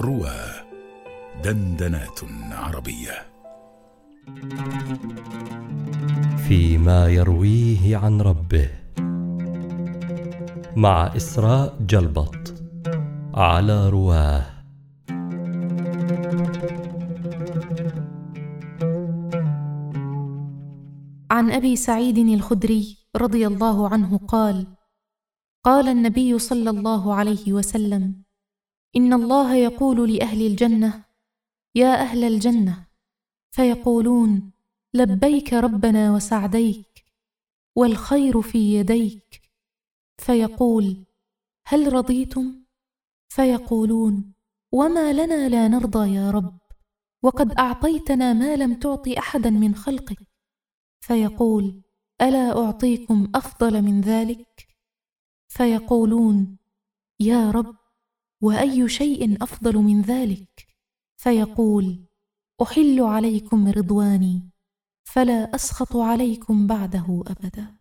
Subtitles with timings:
[0.00, 0.38] روى
[1.44, 2.20] دندنات
[2.52, 3.26] عربية.
[6.48, 8.70] فيما يرويه عن ربه.
[10.76, 12.54] مع إسراء جلبط
[13.34, 14.46] على رواه.
[21.30, 24.66] عن أبي سعيد الخدري رضي الله عنه قال
[25.64, 28.27] قال النبي صلى الله عليه وسلم
[28.96, 31.04] إن الله يقول لأهل الجنة
[31.74, 32.86] يا أهل الجنة
[33.50, 34.52] فيقولون
[34.94, 37.04] لبيك ربنا وسعديك
[37.76, 39.42] والخير في يديك.
[40.18, 41.06] فيقول
[41.66, 42.64] هل رضيتم؟
[43.28, 44.34] فيقولون
[44.72, 46.58] وما لنا لا نرضى يا رب
[47.22, 50.18] وقد أعطيتنا ما لم تعط أحدا من خلقك.
[51.00, 51.82] فيقول
[52.22, 54.68] ألا أعطيكم أفضل من ذلك؟
[55.48, 56.58] فيقولون
[57.20, 57.76] يا رب.
[58.42, 60.66] وأي شيء أفضل من ذلك؟
[61.16, 62.04] فيقول
[62.62, 64.50] أحل عليكم رضواني
[65.04, 67.78] فلا أسخط عليكم بعده أبدا.